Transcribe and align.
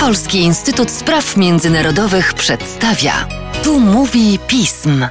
Polski 0.00 0.38
Instytut 0.38 0.90
Spraw 0.90 1.36
Międzynarodowych 1.36 2.34
przedstawia. 2.34 3.28
Tu 3.64 3.80
mówi 3.80 4.38
pism. 4.46 5.06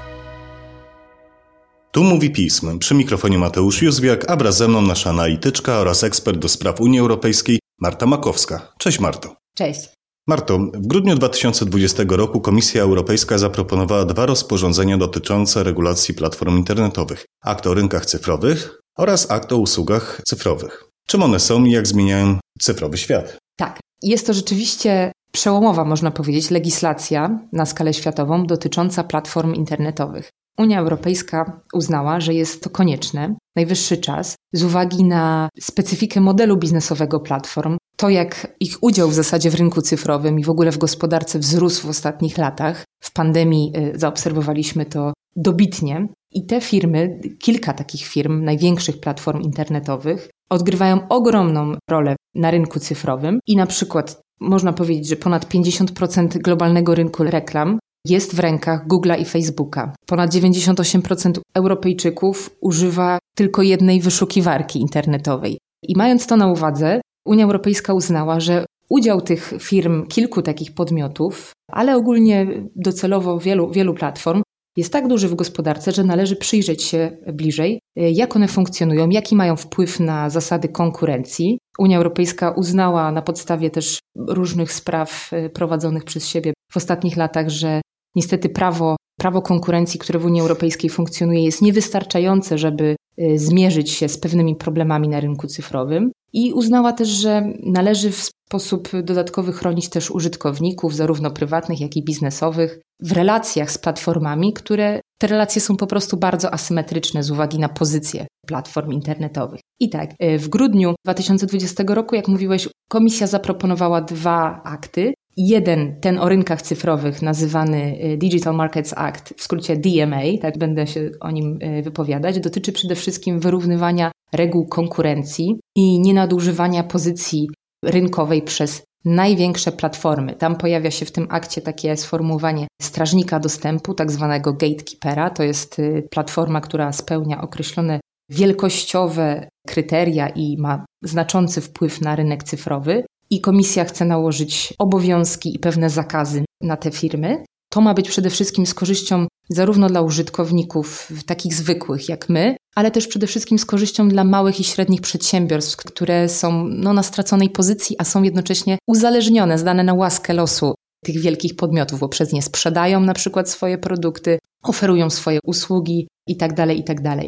Tu 1.92 2.04
mówi 2.04 2.32
pism. 2.32 2.80
Przy 2.80 2.96
mikrofonie 2.96 3.38
Mateusz 3.40 3.82
Józwiak, 3.82 4.32
a 4.32 4.36
wraz 4.36 4.58
ze 4.58 4.68
mną 4.68 4.82
nasza 4.82 5.10
analityczka 5.10 5.80
oraz 5.80 6.04
ekspert 6.04 6.38
do 6.38 6.50
spraw 6.50 6.82
Unii 6.82 7.00
Europejskiej 7.00 7.60
Marta 7.80 8.06
Makowska. 8.06 8.74
Cześć 8.78 9.00
Marto. 9.00 9.36
Cześć. 9.56 9.90
Marto, 10.28 10.58
w 10.60 10.88
grudniu 10.88 11.16
2020 11.16 12.04
roku 12.10 12.42
Komisja 12.42 12.84
Europejska 12.84 13.38
zaproponowała 13.38 14.06
dwa 14.06 14.26
rozporządzenia 14.26 14.98
dotyczące 14.98 15.64
regulacji 15.64 16.14
platform 16.14 16.58
internetowych: 16.58 17.26
akt 17.44 17.68
o 17.68 17.74
rynkach 17.74 18.06
cyfrowych 18.06 18.80
oraz 18.98 19.32
akt 19.32 19.52
o 19.52 19.58
usługach 19.58 20.22
cyfrowych. 20.26 20.84
Czym 21.08 21.24
one 21.24 21.40
są 21.40 21.66
i 21.66 21.72
jak 21.72 21.88
zmieniają 21.88 22.40
cyfrowy 22.60 22.98
świat? 22.98 23.38
Tak, 23.56 23.80
jest 24.04 24.28
to 24.28 24.34
rzeczywiście 24.34 25.12
przełomowa, 25.32 25.86
można 25.86 26.12
powiedzieć, 26.12 26.52
legislacja 26.52 27.40
na 27.54 27.66
skalę 27.66 27.94
światową 27.94 28.46
dotycząca 28.46 29.04
platform 29.04 29.54
internetowych. 29.54 30.30
Unia 30.58 30.80
Europejska 30.80 31.62
uznała, 31.74 32.20
że 32.20 32.34
jest 32.34 32.64
to 32.64 32.70
konieczne, 32.70 33.36
najwyższy 33.56 33.98
czas, 33.98 34.36
z 34.54 34.64
uwagi 34.64 35.04
na 35.04 35.50
specyfikę 35.60 36.22
modelu 36.22 36.58
biznesowego 36.58 37.20
platform, 37.20 37.78
to 37.98 38.10
jak 38.10 38.56
ich 38.60 38.78
udział 38.82 39.10
w 39.10 39.14
zasadzie 39.14 39.50
w 39.50 39.56
rynku 39.56 39.82
cyfrowym 39.82 40.40
i 40.40 40.44
w 40.44 40.50
ogóle 40.50 40.72
w 40.72 40.78
gospodarce 40.78 41.40
wzrósł 41.40 41.88
w 41.88 41.90
ostatnich 41.90 42.38
latach. 42.38 42.84
W 43.04 43.14
pandemii 43.14 43.74
y, 43.78 44.00
zaobserwowaliśmy 44.00 44.86
to 44.86 45.14
dobitnie. 45.36 46.08
I 46.34 46.46
te 46.46 46.62
firmy, 46.62 47.20
kilka 47.40 47.74
takich 47.74 48.02
firm, 48.02 48.44
największych 48.44 49.00
platform 49.00 49.42
internetowych, 49.42 50.30
odgrywają 50.50 51.08
ogromną 51.10 51.76
rolę 51.90 52.16
na 52.36 52.52
rynku 52.52 52.80
cyfrowym 52.80 53.40
i 53.48 53.56
na 53.56 53.66
przykład 53.66 54.22
można 54.40 54.74
powiedzieć, 54.74 55.08
że 55.08 55.16
ponad 55.16 55.46
50% 55.46 56.38
globalnego 56.38 56.96
rynku 56.96 57.24
reklam 57.24 57.80
jest 58.06 58.36
w 58.36 58.40
rękach 58.40 58.88
Google'a 58.88 59.20
i 59.20 59.26
Facebooka. 59.26 59.96
Ponad 60.06 60.34
98% 60.34 61.40
Europejczyków 61.54 62.50
używa 62.62 63.20
tylko 63.36 63.62
jednej 63.62 64.02
wyszukiwarki 64.02 64.80
internetowej. 64.80 65.58
I 65.88 65.98
mając 65.98 66.28
to 66.28 66.38
na 66.38 66.48
uwadze, 66.48 67.02
Unia 67.26 67.46
Europejska 67.46 67.94
uznała, 67.94 68.40
że 68.40 68.66
udział 68.90 69.22
tych 69.22 69.54
firm, 69.60 70.08
kilku 70.08 70.42
takich 70.42 70.74
podmiotów, 70.74 71.52
ale 71.72 71.96
ogólnie 71.96 72.48
docelowo 72.76 73.40
wielu, 73.40 73.72
wielu 73.72 73.94
platform, 73.94 74.42
jest 74.78 74.94
tak 74.94 75.08
duży 75.08 75.28
w 75.28 75.36
gospodarce, 75.36 75.92
że 75.92 76.04
należy 76.04 76.36
przyjrzeć 76.36 76.84
się 76.84 77.18
bliżej, 77.34 77.80
jak 77.96 78.36
one 78.36 78.48
funkcjonują, 78.48 79.10
jaki 79.10 79.36
mają 79.36 79.56
wpływ 79.56 80.00
na 80.00 80.30
zasady 80.30 80.70
konkurencji. 80.70 81.58
Unia 81.80 81.98
Europejska 81.98 82.52
uznała 82.52 83.12
na 83.12 83.22
podstawie 83.22 83.70
też 83.70 84.00
różnych 84.16 84.74
spraw 84.74 85.30
e, 85.32 85.50
prowadzonych 85.50 86.04
przez 86.04 86.28
siebie 86.28 86.54
w 86.72 86.78
ostatnich 86.78 87.18
latach, 87.18 87.50
że 87.50 87.82
niestety 88.16 88.50
prawo, 88.50 88.96
prawo 89.20 89.42
konkurencji, 89.42 90.00
które 90.00 90.20
w 90.20 90.26
Unii 90.26 90.42
Europejskiej 90.42 90.90
funkcjonuje, 90.90 91.44
jest 91.44 91.62
niewystarczające, 91.62 92.58
żeby 92.58 92.96
e, 93.18 93.38
zmierzyć 93.38 93.92
się 93.92 94.10
z 94.10 94.18
pewnymi 94.18 94.56
problemami 94.56 95.10
na 95.10 95.20
rynku 95.20 95.48
cyfrowym. 95.48 96.12
I 96.34 96.54
uznała 96.54 96.94
też, 96.94 97.10
że 97.10 97.54
należy 97.64 98.12
sposób 98.52 98.90
dodatkowy 99.04 99.54
chronić 99.54 99.90
też 99.90 100.12
użytkowników, 100.12 100.96
zarówno 100.96 101.32
prywatnych, 101.32 101.82
jak 101.82 101.98
i 101.98 102.04
biznesowych, 102.04 102.80
w 103.02 103.12
relacjach 103.12 103.72
z 103.72 103.78
platformami, 103.78 104.54
które 104.54 105.02
te 105.22 105.28
relacje 105.28 105.62
są 105.62 105.78
po 105.78 105.88
prostu 105.88 106.18
bardzo 106.18 106.54
asymetryczne 106.54 107.24
z 107.24 107.32
uwagi 107.32 107.60
na 107.60 107.70
pozycję 107.70 108.28
platform 108.48 108.92
internetowych. 108.92 109.60
I 109.80 109.90
tak, 109.90 110.10
e, 110.20 110.38
w 110.38 110.50
grudniu 110.50 110.96
2020 111.06 111.96
roku, 111.96 112.16
jak 112.16 112.28
mówiłeś, 112.28 112.70
komisja 112.90 113.28
zaproponowała 113.28 114.02
dwa 114.02 114.62
akty. 114.64 115.14
Jeden, 115.38 116.00
ten 116.02 116.20
o 116.20 116.30
rynkach 116.30 116.62
cyfrowych, 116.62 117.22
nazywany 117.22 117.98
e, 118.00 118.18
Digital 118.18 118.56
Markets 118.56 118.94
Act, 118.98 119.34
w 119.38 119.44
skrócie 119.44 119.78
DMA, 119.78 120.22
tak 120.42 120.58
będę 120.58 120.88
się 120.88 121.10
o 121.20 121.32
nim 121.32 121.58
e, 121.62 121.82
wypowiadać, 121.82 122.40
dotyczy 122.40 122.72
przede 122.72 122.96
wszystkim 122.96 123.40
wyrównywania 123.40 124.12
reguł 124.34 124.66
konkurencji 124.66 125.60
i 125.76 126.00
nienadużywania 126.00 126.84
pozycji 126.84 127.48
rynkowej 127.84 128.42
przez 128.42 128.84
największe 129.06 129.72
platformy. 129.72 130.36
Tam 130.36 130.56
pojawia 130.56 130.92
się 130.92 131.06
w 131.06 131.12
tym 131.12 131.28
akcie 131.30 131.62
takie 131.62 131.98
sformułowanie 131.98 132.68
strażnika 132.82 133.40
dostępu, 133.40 133.94
tak 133.94 134.12
zwanego 134.12 134.54
gatekeepera. 134.54 135.30
To 135.30 135.44
jest 135.44 135.80
y, 135.80 136.08
platforma, 136.12 136.62
która 136.62 136.92
spełnia 136.92 137.42
określone 137.42 138.00
wielkościowe 138.30 139.50
kryteria 139.68 140.30
i 140.30 140.58
ma 140.58 140.86
znaczący 141.04 141.62
wpływ 141.62 142.02
na 142.02 142.16
rynek 142.16 142.44
cyfrowy. 142.44 143.06
I 143.30 143.42
komisja 143.42 143.86
chce 143.86 144.06
nałożyć 144.06 144.74
obowiązki 144.80 145.56
i 145.56 145.60
pewne 145.60 145.90
zakazy 145.90 146.46
na 146.62 146.78
te 146.78 146.92
firmy. 146.92 147.44
To 147.70 147.82
ma 147.82 147.94
być 147.94 148.10
przede 148.10 148.30
wszystkim 148.30 148.66
z 148.66 148.74
korzyścią 148.74 149.28
zarówno 149.54 149.88
dla 149.88 150.02
użytkowników 150.02 151.12
takich 151.26 151.54
zwykłych 151.54 152.10
jak 152.10 152.30
my, 152.30 152.56
ale 152.76 152.92
też 152.92 153.08
przede 153.08 153.28
wszystkim 153.28 153.60
z 153.60 153.66
korzyścią 153.66 154.10
dla 154.10 154.24
małych 154.24 154.60
i 154.60 154.64
średnich 154.64 155.02
przedsiębiorstw, 155.02 155.78
które 155.78 156.30
są 156.30 156.68
no, 156.68 156.94
na 156.94 157.04
straconej 157.04 157.50
pozycji, 157.50 157.96
a 158.00 158.04
są 158.04 158.24
jednocześnie 158.24 158.78
uzależnione, 158.88 159.58
zdane 159.58 159.84
na 159.84 159.94
łaskę 159.94 160.34
losu 160.34 160.74
tych 161.06 161.20
wielkich 161.20 161.56
podmiotów, 161.56 162.00
bo 162.00 162.10
przez 162.10 162.34
nie 162.34 162.42
sprzedają 162.42 163.00
na 163.00 163.14
przykład 163.14 163.50
swoje 163.50 163.78
produkty, 163.78 164.40
oferują 164.64 165.10
swoje 165.10 165.40
usługi 165.44 166.08
itd. 166.28 166.56
Tak 166.56 166.78
itd. 166.78 167.02
Tak 167.04 167.26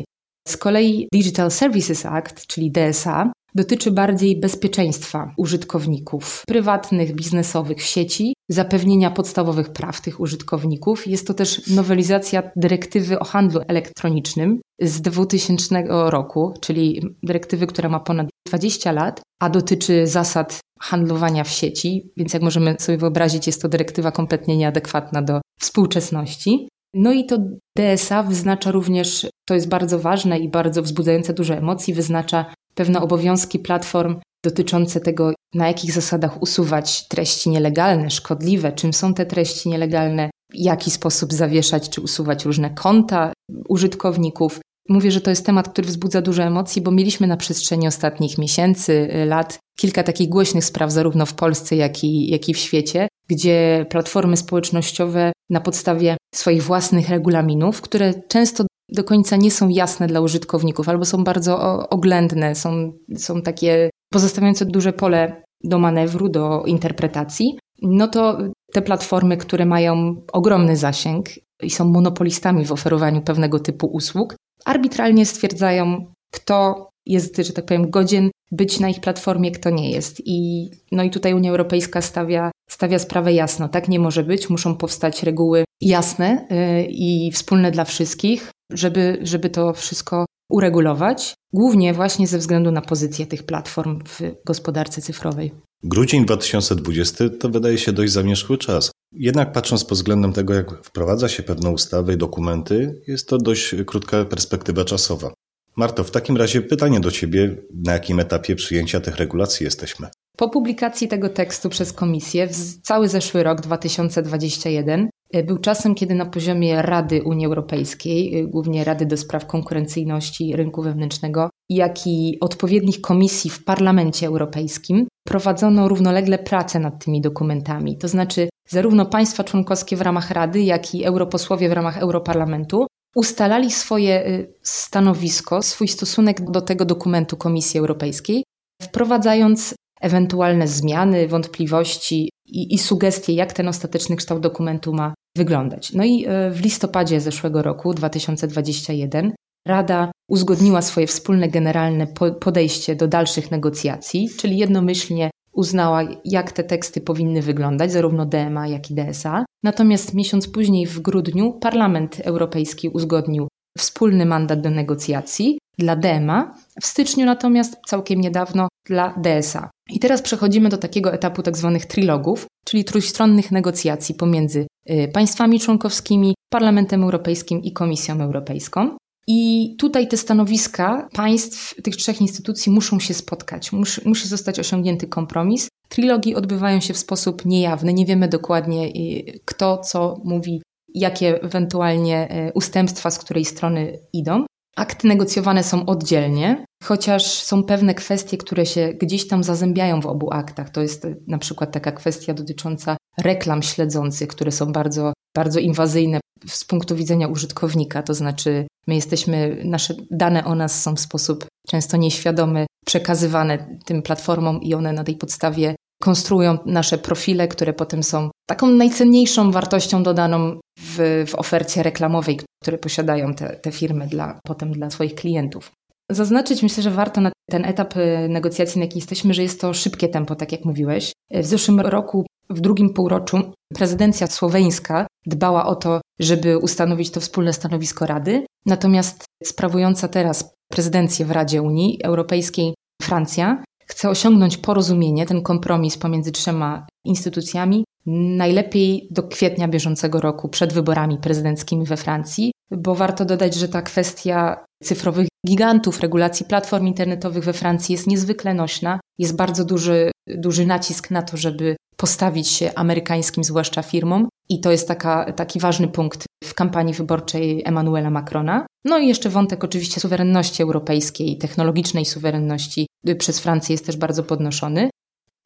z 0.47 0.57
kolei 0.57 1.07
Digital 1.13 1.51
Services 1.51 2.05
Act, 2.05 2.47
czyli 2.47 2.71
DSA, 2.71 3.31
dotyczy 3.55 3.91
bardziej 3.91 4.39
bezpieczeństwa 4.39 5.33
użytkowników 5.37 6.43
prywatnych, 6.47 7.15
biznesowych 7.15 7.77
w 7.77 7.85
sieci, 7.85 8.33
zapewnienia 8.49 9.11
podstawowych 9.11 9.69
praw 9.69 10.01
tych 10.01 10.19
użytkowników. 10.19 11.07
Jest 11.07 11.27
to 11.27 11.33
też 11.33 11.67
nowelizacja 11.67 12.51
dyrektywy 12.55 13.19
o 13.19 13.23
handlu 13.25 13.61
elektronicznym 13.67 14.61
z 14.81 15.01
2000 15.01 15.83
roku, 15.89 16.53
czyli 16.61 17.01
dyrektywy, 17.23 17.67
która 17.67 17.89
ma 17.89 17.99
ponad 17.99 18.27
20 18.47 18.91
lat, 18.91 19.21
a 19.41 19.49
dotyczy 19.49 20.07
zasad 20.07 20.59
handlowania 20.79 21.43
w 21.43 21.49
sieci, 21.49 22.11
więc 22.17 22.33
jak 22.33 22.43
możemy 22.43 22.75
sobie 22.79 22.97
wyobrazić, 22.97 23.47
jest 23.47 23.61
to 23.61 23.69
dyrektywa 23.69 24.11
kompletnie 24.11 24.57
nieadekwatna 24.57 25.21
do 25.21 25.41
współczesności. 25.59 26.67
No 26.93 27.11
i 27.11 27.25
to 27.25 27.37
DSA 27.77 28.23
wyznacza 28.23 28.71
również, 28.71 29.27
to 29.47 29.53
jest 29.53 29.69
bardzo 29.69 29.99
ważne 29.99 30.39
i 30.39 30.49
bardzo 30.49 30.81
wzbudzające 30.81 31.33
duże 31.33 31.57
emocji, 31.57 31.93
wyznacza 31.93 32.45
pewne 32.75 33.01
obowiązki 33.01 33.59
platform 33.59 34.15
dotyczące 34.45 34.99
tego, 34.99 35.33
na 35.53 35.67
jakich 35.67 35.91
zasadach 35.91 36.41
usuwać 36.41 37.07
treści 37.07 37.49
nielegalne, 37.49 38.09
szkodliwe, 38.09 38.71
czym 38.71 38.93
są 38.93 39.13
te 39.13 39.25
treści 39.25 39.69
nielegalne, 39.69 40.29
w 40.51 40.55
jaki 40.55 40.91
sposób 40.91 41.33
zawieszać 41.33 41.89
czy 41.89 42.01
usuwać 42.01 42.45
różne 42.45 42.69
konta 42.69 43.33
użytkowników. 43.69 44.59
Mówię, 44.89 45.11
że 45.11 45.21
to 45.21 45.29
jest 45.29 45.45
temat, 45.45 45.69
który 45.69 45.87
wzbudza 45.87 46.21
dużo 46.21 46.43
emocji, 46.43 46.81
bo 46.81 46.91
mieliśmy 46.91 47.27
na 47.27 47.37
przestrzeni 47.37 47.87
ostatnich 47.87 48.37
miesięcy, 48.37 49.07
lat 49.25 49.57
kilka 49.79 50.03
takich 50.03 50.29
głośnych 50.29 50.65
spraw, 50.65 50.91
zarówno 50.91 51.25
w 51.25 51.33
Polsce, 51.33 51.75
jak 51.75 52.03
i, 52.03 52.31
jak 52.31 52.49
i 52.49 52.53
w 52.53 52.57
świecie, 52.57 53.07
gdzie 53.27 53.85
platformy 53.89 54.37
społecznościowe 54.37 55.31
na 55.49 55.61
podstawie 55.61 56.17
swoich 56.35 56.63
własnych 56.63 57.09
regulaminów, 57.09 57.81
które 57.81 58.13
często 58.27 58.63
do 58.93 59.03
końca 59.03 59.35
nie 59.35 59.51
są 59.51 59.69
jasne 59.69 60.07
dla 60.07 60.21
użytkowników 60.21 60.89
albo 60.89 61.05
są 61.05 61.23
bardzo 61.23 61.89
oględne, 61.89 62.55
są, 62.55 62.91
są 63.17 63.41
takie 63.41 63.89
pozostawiające 64.11 64.65
duże 64.65 64.93
pole 64.93 65.43
do 65.63 65.79
manewru, 65.79 66.29
do 66.29 66.63
interpretacji, 66.65 67.59
no 67.81 68.07
to 68.07 68.37
te 68.73 68.81
platformy, 68.81 69.37
które 69.37 69.65
mają 69.65 70.15
ogromny 70.33 70.77
zasięg 70.77 71.29
i 71.61 71.69
są 71.69 71.85
monopolistami 71.85 72.65
w 72.65 72.71
oferowaniu 72.71 73.21
pewnego 73.21 73.59
typu 73.59 73.87
usług, 73.87 74.35
arbitralnie 74.65 75.25
stwierdzają, 75.25 76.05
kto 76.33 76.89
jest, 77.05 77.37
że 77.37 77.53
tak 77.53 77.65
powiem, 77.65 77.89
godzien 77.89 78.29
być 78.51 78.79
na 78.79 78.89
ich 78.89 78.99
platformie, 78.99 79.51
kto 79.51 79.69
nie 79.69 79.91
jest. 79.91 80.21
I, 80.25 80.69
no 80.91 81.03
i 81.03 81.09
tutaj 81.09 81.33
Unia 81.33 81.51
Europejska 81.51 82.01
stawia, 82.01 82.51
stawia 82.69 82.99
sprawę 82.99 83.33
jasno. 83.33 83.69
Tak 83.69 83.87
nie 83.87 83.99
może 83.99 84.23
być, 84.23 84.49
muszą 84.49 84.75
powstać 84.75 85.23
reguły 85.23 85.63
jasne 85.81 86.47
yy, 86.49 86.87
i 86.89 87.31
wspólne 87.31 87.71
dla 87.71 87.85
wszystkich, 87.85 88.51
żeby, 88.73 89.19
żeby 89.21 89.49
to 89.49 89.73
wszystko 89.73 90.25
uregulować, 90.49 91.33
głównie 91.53 91.93
właśnie 91.93 92.27
ze 92.27 92.37
względu 92.37 92.71
na 92.71 92.81
pozycję 92.81 93.25
tych 93.25 93.43
platform 93.43 93.99
w 94.03 94.19
gospodarce 94.45 95.01
cyfrowej. 95.01 95.51
Grudzień 95.83 96.25
2020 96.25 97.29
to 97.39 97.49
wydaje 97.49 97.77
się 97.77 97.91
dość 97.93 98.13
zamierzchły 98.13 98.57
czas. 98.57 98.91
Jednak 99.11 99.51
patrząc 99.51 99.85
pod 99.85 99.97
względem 99.97 100.33
tego, 100.33 100.53
jak 100.53 100.83
wprowadza 100.83 101.29
się 101.29 101.43
pewne 101.43 101.69
ustawy 101.69 102.13
i 102.13 102.17
dokumenty, 102.17 103.01
jest 103.07 103.29
to 103.29 103.37
dość 103.37 103.75
krótka 103.85 104.25
perspektywa 104.25 104.85
czasowa. 104.85 105.33
Marto, 105.75 106.03
w 106.03 106.11
takim 106.11 106.37
razie 106.37 106.61
pytanie 106.61 106.99
do 106.99 107.11
Ciebie, 107.11 107.57
na 107.85 107.93
jakim 107.93 108.19
etapie 108.19 108.55
przyjęcia 108.55 108.99
tych 108.99 109.15
regulacji 109.15 109.63
jesteśmy? 109.63 110.07
Po 110.37 110.49
publikacji 110.49 111.07
tego 111.07 111.29
tekstu 111.29 111.69
przez 111.69 111.93
komisję 111.93 112.47
w 112.47 112.81
cały 112.81 113.09
zeszły 113.09 113.43
rok 113.43 113.61
2021 113.61 115.09
był 115.45 115.57
czasem, 115.57 115.95
kiedy 115.95 116.15
na 116.15 116.25
poziomie 116.25 116.81
Rady 116.81 117.23
Unii 117.23 117.45
Europejskiej, 117.45 118.47
głównie 118.47 118.83
Rady 118.83 119.05
do 119.05 119.17
Spraw 119.17 119.47
Konkurencyjności 119.47 120.55
Rynku 120.55 120.81
Wewnętrznego, 120.81 121.49
jak 121.69 122.07
i 122.07 122.37
odpowiednich 122.41 123.01
komisji 123.01 123.49
w 123.49 123.63
Parlamencie 123.63 124.27
Europejskim, 124.27 125.07
prowadzono 125.27 125.87
równolegle 125.87 126.37
pracę 126.37 126.79
nad 126.79 127.05
tymi 127.05 127.21
dokumentami. 127.21 127.97
To 127.97 128.07
znaczy, 128.07 128.49
zarówno 128.69 129.05
państwa 129.05 129.43
członkowskie 129.43 129.95
w 129.95 130.01
ramach 130.01 130.31
Rady, 130.31 130.61
jak 130.61 130.95
i 130.95 131.05
europosłowie 131.05 131.69
w 131.69 131.73
ramach 131.73 131.97
Europarlamentu 131.97 132.87
ustalali 133.15 133.71
swoje 133.71 134.27
y, 134.27 134.53
stanowisko, 134.61 135.61
swój 135.61 135.87
stosunek 135.87 136.51
do 136.51 136.61
tego 136.61 136.85
dokumentu 136.85 137.37
Komisji 137.37 137.79
Europejskiej, 137.79 138.43
wprowadzając 138.81 139.75
ewentualne 140.01 140.67
zmiany, 140.67 141.27
wątpliwości 141.27 142.29
i, 142.45 142.73
i 142.73 142.77
sugestie, 142.77 143.33
jak 143.33 143.53
ten 143.53 143.67
ostateczny 143.67 144.15
kształt 144.15 144.41
dokumentu 144.41 144.93
ma 144.93 145.13
wyglądać. 145.37 145.93
No 145.93 146.03
i 146.03 146.25
y, 146.25 146.51
w 146.51 146.61
listopadzie 146.61 147.21
zeszłego 147.21 147.61
roku, 147.61 147.93
2021, 147.93 149.33
Rada 149.67 150.11
uzgodniła 150.29 150.81
swoje 150.81 151.07
wspólne 151.07 151.49
generalne 151.49 152.07
podejście 152.39 152.95
do 152.95 153.07
dalszych 153.07 153.51
negocjacji, 153.51 154.29
czyli 154.37 154.57
jednomyślnie 154.57 155.29
uznała, 155.53 156.03
jak 156.25 156.51
te 156.51 156.63
teksty 156.63 157.01
powinny 157.01 157.41
wyglądać, 157.41 157.91
zarówno 157.91 158.25
DMA, 158.25 158.67
jak 158.67 158.91
i 158.91 158.95
DSA. 158.95 159.45
Natomiast 159.63 160.13
miesiąc 160.13 160.47
później, 160.47 160.85
w 160.85 160.99
grudniu, 160.99 161.53
Parlament 161.53 162.21
Europejski 162.23 162.89
uzgodnił 162.89 163.47
wspólny 163.77 164.25
mandat 164.25 164.61
do 164.61 164.69
negocjacji 164.69 165.59
dla 165.77 165.95
DMA, 165.95 166.55
w 166.81 166.85
styczniu 166.85 167.25
natomiast 167.25 167.77
całkiem 167.87 168.21
niedawno 168.21 168.67
dla 168.85 169.13
DSA. 169.17 169.69
I 169.89 169.99
teraz 169.99 170.21
przechodzimy 170.21 170.69
do 170.69 170.77
takiego 170.77 171.13
etapu 171.13 171.43
tak 171.43 171.57
zwanych 171.57 171.85
trilogów, 171.85 172.45
czyli 172.65 172.83
trójstronnych 172.83 173.51
negocjacji 173.51 174.15
pomiędzy 174.15 174.67
y, 174.89 175.09
państwami 175.13 175.59
członkowskimi, 175.59 176.35
Parlamentem 176.49 177.03
Europejskim 177.03 177.61
i 177.63 177.71
Komisją 177.71 178.21
Europejską. 178.21 178.97
I 179.27 179.75
tutaj 179.79 180.07
te 180.07 180.17
stanowiska 180.17 181.07
państw, 181.13 181.81
tych 181.81 181.95
trzech 181.95 182.21
instytucji 182.21 182.71
muszą 182.71 182.99
się 182.99 183.13
spotkać, 183.13 183.71
musi, 183.71 184.01
musi 184.05 184.27
zostać 184.27 184.59
osiągnięty 184.59 185.07
kompromis. 185.07 185.67
Trilogii 185.89 186.35
odbywają 186.35 186.79
się 186.79 186.93
w 186.93 186.97
sposób 186.97 187.45
niejawny, 187.45 187.93
nie 187.93 188.05
wiemy 188.05 188.27
dokładnie 188.27 188.87
y, 188.87 189.39
kto 189.45 189.77
co 189.77 190.21
mówi, 190.23 190.61
jakie 190.93 191.41
ewentualnie 191.41 192.47
y, 192.47 192.53
ustępstwa 192.53 193.11
z 193.11 193.19
której 193.19 193.45
strony 193.45 193.99
idą. 194.13 194.45
Akty 194.75 195.07
negocjowane 195.07 195.63
są 195.63 195.85
oddzielnie, 195.85 196.65
chociaż 196.83 197.23
są 197.23 197.63
pewne 197.63 197.93
kwestie, 197.93 198.37
które 198.37 198.65
się 198.65 198.93
gdzieś 199.01 199.27
tam 199.27 199.43
zazębiają 199.43 200.01
w 200.01 200.05
obu 200.05 200.33
aktach. 200.33 200.69
To 200.69 200.81
jest 200.81 201.05
y, 201.05 201.17
na 201.27 201.37
przykład 201.37 201.71
taka 201.71 201.91
kwestia 201.91 202.33
dotycząca 202.33 202.97
reklam 203.17 203.63
śledzących, 203.63 204.27
które 204.27 204.51
są 204.51 204.71
bardzo, 204.71 205.13
bardzo 205.35 205.59
inwazyjne 205.59 206.19
z 206.47 206.65
punktu 206.65 206.95
widzenia 206.95 207.27
użytkownika, 207.27 208.03
to 208.03 208.13
znaczy 208.13 208.67
my 208.87 208.95
jesteśmy, 208.95 209.61
nasze 209.65 209.93
dane 210.11 210.45
o 210.45 210.55
nas 210.55 210.83
są 210.83 210.95
w 210.95 210.99
sposób 210.99 211.45
często 211.67 211.97
nieświadomy 211.97 212.65
przekazywane 212.85 213.77
tym 213.85 214.01
platformom 214.01 214.61
i 214.61 214.73
one 214.73 214.93
na 214.93 215.03
tej 215.03 215.15
podstawie 215.15 215.75
konstruują 216.03 216.57
nasze 216.65 216.97
profile, 216.97 217.47
które 217.47 217.73
potem 217.73 218.03
są 218.03 218.29
taką 218.49 218.67
najcenniejszą 218.67 219.51
wartością 219.51 220.03
dodaną 220.03 220.59
w, 220.79 221.23
w 221.27 221.35
ofercie 221.35 221.83
reklamowej, 221.83 222.39
które 222.61 222.77
posiadają 222.77 223.33
te, 223.33 223.49
te 223.49 223.71
firmy 223.71 224.07
dla, 224.07 224.39
potem 224.47 224.71
dla 224.71 224.89
swoich 224.89 225.15
klientów. 225.15 225.71
Zaznaczyć 226.11 226.63
myślę, 226.63 226.83
że 226.83 226.91
warto 226.91 227.21
na 227.21 227.31
ten 227.49 227.65
etap 227.65 227.97
y, 227.97 228.27
negocjacji, 228.29 228.79
na 228.79 228.85
jaki 228.85 228.99
jesteśmy, 228.99 229.33
że 229.33 229.43
jest 229.43 229.61
to 229.61 229.73
szybkie 229.73 230.09
tempo, 230.09 230.35
tak 230.35 230.51
jak 230.51 230.65
mówiłeś. 230.65 231.11
W 231.31 231.45
zeszłym 231.45 231.79
roku, 231.79 232.25
w 232.49 232.61
drugim 232.61 232.93
półroczu, 232.93 233.37
prezydencja 233.75 234.27
słoweńska 234.27 235.07
dbała 235.25 235.65
o 235.65 235.75
to, 235.75 236.01
żeby 236.19 236.57
ustanowić 236.57 237.11
to 237.11 237.19
wspólne 237.19 237.53
stanowisko 237.53 238.05
Rady. 238.05 238.45
Natomiast 238.65 239.25
sprawująca 239.43 240.07
teraz 240.07 240.53
prezydencję 240.71 241.25
w 241.25 241.31
Radzie 241.31 241.61
Unii 241.61 241.99
Europejskiej 242.03 242.73
Francja 243.01 243.63
chce 243.93 244.09
osiągnąć 244.09 244.57
porozumienie, 244.57 245.25
ten 245.25 245.41
kompromis 245.41 245.97
pomiędzy 245.97 246.31
trzema 246.31 246.87
instytucjami, 247.05 247.83
najlepiej 248.05 249.07
do 249.11 249.23
kwietnia 249.23 249.67
bieżącego 249.67 250.21
roku, 250.21 250.49
przed 250.49 250.73
wyborami 250.73 251.17
prezydenckimi 251.17 251.85
we 251.85 251.97
Francji, 251.97 252.51
bo 252.71 252.95
warto 252.95 253.25
dodać, 253.25 253.55
że 253.55 253.67
ta 253.67 253.81
kwestia 253.81 254.65
cyfrowych 254.83 255.27
gigantów 255.47 255.99
regulacji 255.99 256.45
platform 256.45 256.87
internetowych 256.87 257.43
we 257.43 257.53
Francji 257.53 257.93
jest 257.93 258.07
niezwykle 258.07 258.53
nośna. 258.53 258.99
Jest 259.19 259.35
bardzo 259.35 259.65
duży, 259.65 260.11
duży 260.27 260.65
nacisk 260.65 261.11
na 261.11 261.21
to, 261.21 261.37
żeby 261.37 261.75
postawić 261.97 262.47
się 262.47 262.71
amerykańskim, 262.75 263.43
zwłaszcza 263.43 263.81
firmom. 263.81 264.27
I 264.53 264.59
to 264.59 264.71
jest 264.71 264.87
taka, 264.87 265.33
taki 265.33 265.59
ważny 265.59 265.87
punkt 265.87 266.25
w 266.43 266.53
kampanii 266.53 266.93
wyborczej 266.93 267.61
Emmanuela 267.65 268.09
Macrona. 268.09 268.65
No 268.85 268.99
i 268.99 269.07
jeszcze 269.07 269.29
wątek 269.29 269.63
oczywiście 269.63 269.99
suwerenności 269.99 270.63
europejskiej, 270.63 271.37
technologicznej 271.37 272.05
suwerenności 272.05 272.87
przez 273.17 273.39
Francję 273.39 273.73
jest 273.73 273.85
też 273.85 273.97
bardzo 273.97 274.23
podnoszony. 274.23 274.89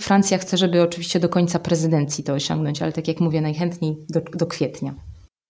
Francja 0.01 0.37
chce, 0.37 0.57
żeby 0.57 0.81
oczywiście 0.81 1.19
do 1.19 1.29
końca 1.29 1.59
prezydencji 1.59 2.23
to 2.23 2.33
osiągnąć, 2.33 2.81
ale 2.81 2.91
tak 2.91 3.07
jak 3.07 3.19
mówię, 3.19 3.41
najchętniej 3.41 3.97
do, 4.09 4.21
do 4.21 4.45
kwietnia. 4.45 4.95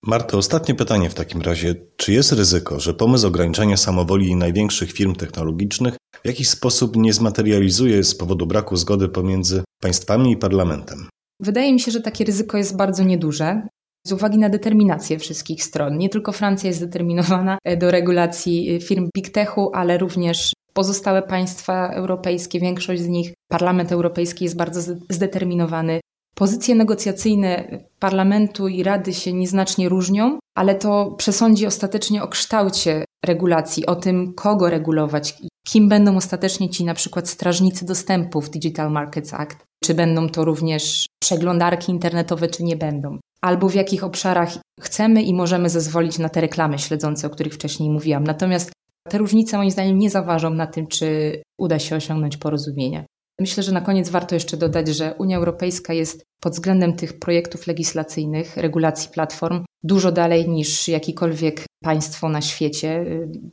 Marto, 0.04 0.38
ostatnie 0.38 0.75
pytanie 0.75 1.09
w 1.09 1.13
takim 1.13 1.42
razie. 1.42 1.75
Czy 1.95 2.13
jest 2.13 2.31
ryzyko, 2.31 2.80
że 2.80 2.94
pomysł 2.94 3.27
ograniczania 3.27 3.77
samowoli 3.77 4.36
największych 4.36 4.92
firm 4.92 5.15
technologicznych 5.15 5.95
w 6.24 6.27
jakiś 6.27 6.50
sposób 6.50 6.95
nie 6.95 7.13
zmaterializuje 7.13 8.04
z 8.04 8.15
powodu 8.15 8.48
braku 8.48 8.75
zgody 8.75 9.09
pomiędzy 9.09 9.63
państwami 9.81 10.31
i 10.31 10.38
parlamentem? 10.38 11.07
Wydaje 11.39 11.74
mi 11.74 11.80
się, 11.80 11.92
że 11.92 12.01
takie 12.01 12.25
ryzyko 12.25 12.57
jest 12.57 12.78
bardzo 12.78 13.04
nieduże. 13.04 13.68
Z 14.07 14.12
uwagi 14.12 14.38
na 14.38 14.50
determinację 14.50 15.19
wszystkich 15.19 15.63
stron. 15.63 15.98
Nie 15.98 16.10
tylko 16.10 16.31
Francja 16.31 16.68
jest 16.68 16.80
zdeterminowana 16.80 17.57
do 17.78 17.92
regulacji 17.92 18.80
firm 18.81 19.10
Big 19.18 19.30
Techu, 19.30 19.72
ale 19.74 19.98
również 19.98 20.54
pozostałe 20.74 21.22
państwa 21.22 21.89
europejskie, 21.89 22.60
większość 22.60 23.01
z 23.01 23.07
nich, 23.07 23.34
Parlament 23.51 23.92
Europejski 23.92 24.44
jest 24.44 24.57
bardzo 24.57 24.95
zdeterminowany. 25.10 26.00
Pozycje 26.36 26.75
negocjacyjne 26.75 27.80
parlamentu 28.00 28.68
i 28.68 28.83
rady 28.83 29.13
się 29.13 29.33
nieznacznie 29.33 29.90
różnią, 29.90 30.40
ale 30.56 30.75
to 30.75 31.12
przesądzi 31.18 31.66
ostatecznie 31.66 32.24
o 32.24 32.28
kształcie 32.28 33.06
regulacji, 33.25 33.86
o 33.86 33.95
tym, 33.95 34.33
kogo 34.33 34.69
regulować, 34.69 35.38
kim 35.68 35.90
będą 35.90 36.18
ostatecznie 36.18 36.69
ci 36.69 36.86
na 36.86 36.94
przykład 36.94 37.30
strażnicy 37.30 37.86
dostępu 37.86 38.42
w 38.42 38.50
Digital 38.50 38.92
Markets 38.92 39.34
Act, 39.34 39.58
czy 39.84 39.94
będą 39.94 40.30
to 40.30 40.46
również 40.46 41.06
przeglądarki 41.19 41.92
internetowe, 41.92 42.48
czy 42.48 42.64
nie 42.64 42.75
będą, 42.75 43.18
albo 43.42 43.69
w 43.69 43.75
jakich 43.75 44.04
obszarach 44.04 44.50
chcemy 44.81 45.24
i 45.24 45.34
możemy 45.34 45.69
zezwolić 45.69 46.19
na 46.19 46.30
te 46.30 46.42
reklamy 46.42 46.80
śledzące, 46.80 47.28
o 47.28 47.30
których 47.30 47.54
wcześniej 47.54 47.90
mówiłam. 47.90 48.24
Natomiast 48.24 48.72
te 49.10 49.18
różnice 49.18 49.58
moim 49.58 49.72
zdaniem 49.72 50.00
nie 50.00 50.10
zaważą 50.10 50.50
na 50.50 50.68
tym, 50.68 50.88
czy 50.88 51.42
uda 51.58 51.80
się 51.80 51.96
osiągnąć 51.96 52.38
porozumienie. 52.38 53.06
Myślę, 53.40 53.64
że 53.64 53.72
na 53.72 53.81
koniec 53.81 54.10
warto 54.10 54.36
jeszcze 54.36 54.58
dodać, 54.58 54.88
że 54.88 55.16
Unia 55.19 55.38
Europejska 55.38 55.94
jest 55.94 56.24
pod 56.42 56.54
względem 56.54 56.94
tych 56.94 57.19
projektów 57.19 57.68
legislacyjnych, 57.68 58.57
regulacji 58.57 59.09
platform, 59.14 59.66
dużo 59.83 60.12
dalej 60.12 60.50
niż 60.50 60.88
jakikolwiek 60.88 61.66
państwo 61.84 62.30
na 62.30 62.42
świecie. 62.42 63.06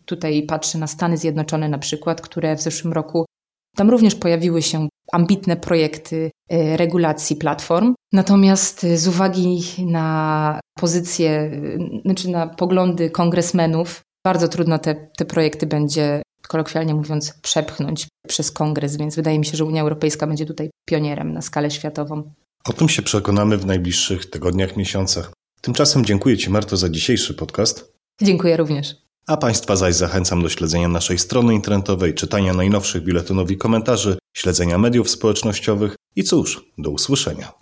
Tutaj 0.04 0.42
patrzę 0.42 0.78
na 0.78 0.86
Stany 0.86 1.16
Zjednoczone 1.16 1.68
na 1.68 1.78
przykład, 1.78 2.20
które 2.20 2.56
w 2.56 2.62
zeszłym 2.62 2.92
roku 2.92 3.24
tam 3.76 3.90
również 3.90 4.14
pojawiły 4.14 4.62
się 4.62 4.88
ambitne 5.12 5.56
projekty 5.56 6.30
e, 6.50 6.76
regulacji 6.76 7.36
platform. 7.36 7.94
Natomiast 8.12 8.86
z 8.94 9.08
uwagi 9.08 9.62
na 9.86 10.60
pozycje, 10.78 11.60
znaczy 12.04 12.28
na 12.28 12.46
poglądy 12.46 13.10
kongresmenów, 13.10 14.00
bardzo 14.24 14.48
trudno 14.48 14.78
te, 14.78 14.94
te 15.16 15.24
projekty 15.24 15.66
będzie, 15.66 16.22
kolokwialnie 16.48 16.94
mówiąc, 16.94 17.34
przepchnąć 17.42 18.08
przez 18.28 18.52
kongres, 18.52 18.96
więc 18.96 19.16
wydaje 19.16 19.38
mi 19.38 19.46
się, 19.46 19.56
że 19.56 19.64
Unia 19.64 19.82
Europejska 19.82 20.26
będzie 20.26 20.46
tutaj 20.46 20.70
pionierem 20.88 21.32
na 21.32 21.42
skalę 21.42 21.70
światową. 21.70 22.32
O 22.64 22.72
tym 22.72 22.88
się 22.88 23.02
przekonamy 23.02 23.58
w 23.58 23.66
najbliższych 23.66 24.30
tygodniach, 24.30 24.76
miesiącach. 24.76 25.32
Tymczasem 25.60 26.04
dziękuję 26.04 26.36
Ci, 26.36 26.50
Marto, 26.50 26.76
za 26.76 26.88
dzisiejszy 26.88 27.34
podcast. 27.34 27.93
Dziękuję 28.22 28.56
również. 28.56 28.96
A 29.26 29.36
Państwa 29.36 29.76
zaś 29.76 29.94
zachęcam 29.94 30.42
do 30.42 30.48
śledzenia 30.48 30.88
naszej 30.88 31.18
strony 31.18 31.54
internetowej, 31.54 32.14
czytania 32.14 32.54
najnowszych 32.54 33.04
biuletynów 33.04 33.50
i 33.50 33.56
komentarzy, 33.56 34.18
śledzenia 34.36 34.78
mediów 34.78 35.10
społecznościowych 35.10 35.96
i 36.16 36.24
cóż, 36.24 36.64
do 36.78 36.90
usłyszenia. 36.90 37.52